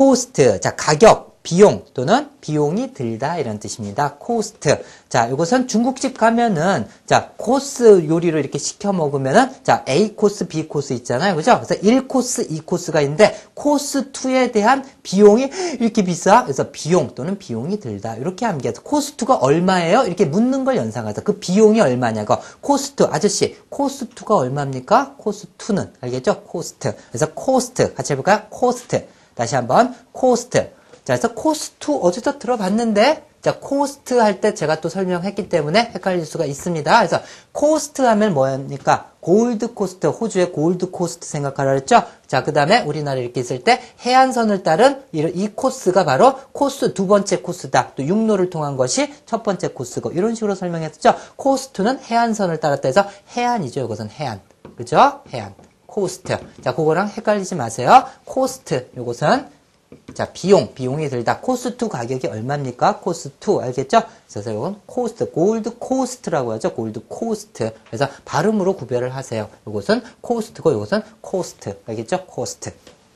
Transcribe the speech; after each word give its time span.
cost. 0.00 0.58
자, 0.60 0.74
가격. 0.76 1.28
비용 1.42 1.84
또는 1.94 2.28
비용이 2.40 2.92
들다 2.94 3.38
이런 3.38 3.58
뜻입니다. 3.58 4.16
cost. 4.18 4.82
자, 5.10 5.26
이것은 5.26 5.68
중국집 5.68 6.16
가면은 6.16 6.86
자, 7.06 7.32
코스 7.36 8.06
요리를 8.06 8.38
이렇게 8.38 8.58
시켜 8.58 8.92
먹으면은 8.94 9.50
자, 9.62 9.84
A 9.88 10.16
코스, 10.16 10.48
B 10.48 10.68
코스 10.68 10.94
있잖아요. 10.94 11.36
그죠? 11.36 11.60
그래서 11.62 11.82
1코스, 11.82 12.50
2코스가 12.50 13.02
있는데 13.02 13.38
코스 13.54 14.10
2에 14.12 14.52
대한 14.52 14.86
비용이 15.02 15.50
이렇게 15.80 16.02
비싸. 16.02 16.44
그래서 16.44 16.70
비용 16.70 17.14
또는 17.14 17.38
비용이 17.38 17.78
들다. 17.80 18.16
이렇게 18.16 18.46
암기해서 18.46 18.82
코스 18.82 19.16
2가 19.16 19.38
얼마예요? 19.40 20.04
이렇게 20.04 20.24
묻는 20.24 20.64
걸 20.64 20.76
연상하자. 20.76 21.22
그 21.22 21.38
비용이 21.38 21.80
얼마냐고. 21.80 22.36
코스 22.62 22.94
2 22.98 23.04
아저씨, 23.10 23.56
코스 23.68 24.08
2가 24.08 24.36
얼마입니까? 24.36 25.16
코스 25.18 25.48
2는 25.58 25.90
알겠죠? 26.00 26.42
cost. 26.44 26.94
그래서 27.10 27.32
cost 27.34 27.92
같이 27.94 28.12
해 28.12 28.16
볼까요? 28.16 28.42
cost. 28.48 29.19
다시 29.34 29.54
한번 29.54 29.94
cost. 30.12 30.72
자, 31.04 31.14
그래서 31.16 31.34
coast 31.34 31.90
어디서 31.92 32.38
들어봤는데 32.38 33.26
자, 33.40 33.58
coast 33.58 34.14
할 34.14 34.42
때 34.42 34.52
제가 34.52 34.82
또 34.82 34.90
설명했기 34.90 35.48
때문에 35.48 35.92
헷갈릴 35.94 36.26
수가 36.26 36.44
있습니다. 36.44 36.98
그래서 36.98 37.20
coast 37.52 38.02
하면 38.02 38.34
뭐입니까? 38.34 39.12
Gold 39.20 39.72
Coast, 39.72 40.08
호주의 40.08 40.52
Gold 40.52 40.90
Coast 40.90 41.26
생각하라 41.26 41.70
그랬죠? 41.70 42.02
자, 42.26 42.42
그 42.42 42.52
다음에 42.52 42.82
우리나라 42.82 43.18
이렇게 43.18 43.40
있을 43.40 43.64
때 43.64 43.80
해안선을 44.00 44.62
따른 44.62 45.02
이, 45.12 45.20
이 45.20 45.48
코스가 45.54 46.04
바로 46.04 46.38
코스 46.52 46.92
두 46.92 47.06
번째 47.06 47.40
코스다. 47.40 47.92
또 47.96 48.04
육로를 48.04 48.50
통한 48.50 48.76
것이 48.76 49.10
첫 49.24 49.42
번째 49.42 49.68
코스고 49.68 50.10
이런 50.12 50.34
식으로 50.34 50.54
설명했었죠? 50.54 51.14
coast는 51.36 51.98
해안선을 51.98 52.60
따랐다 52.60 52.88
해서 52.88 53.06
해안이죠. 53.36 53.80
이것은 53.80 54.10
해안. 54.10 54.40
그죠? 54.76 55.22
해안. 55.32 55.54
coast. 55.90 56.38
자, 56.62 56.74
그거랑 56.74 57.08
헷갈리지 57.08 57.56
마세요. 57.56 58.04
cost. 58.24 58.88
이것은 58.96 59.46
자, 60.14 60.32
비용, 60.32 60.72
비용이 60.72 61.08
들다. 61.08 61.40
cost 61.40 61.88
가격이 61.88 62.28
얼마입니까? 62.28 62.98
cost, 62.98 63.58
알겠죠? 63.60 64.02
그래서 64.30 64.52
이건 64.52 64.80
coast, 64.86 65.32
Gold 65.32 65.78
Coast라고 65.78 66.52
하죠. 66.52 66.74
Gold 66.74 67.06
Coast. 67.08 67.72
그래서 67.86 68.06
발음으로 68.24 68.76
구별을 68.76 69.14
하세요. 69.16 69.48
이것은 69.66 70.02
coast고 70.20 70.70
이것은 70.72 71.02
cost. 71.20 71.80
알겠죠? 71.86 72.24
cost. 72.26 72.72